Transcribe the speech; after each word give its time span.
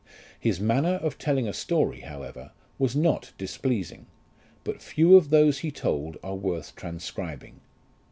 His 0.39 0.59
manner 0.59 0.95
of 0.95 1.19
telling 1.19 1.47
a 1.47 1.53
story, 1.53 1.99
however, 1.99 2.49
was 2.79 2.95
not 2.95 3.33
displeasing; 3.37 4.07
but 4.63 4.81
few 4.81 5.15
of 5.15 5.29
those 5.29 5.59
he 5.59 5.69
told 5.69 6.17
are 6.23 6.33
worth 6.35 6.75
transcribing. 6.75 7.61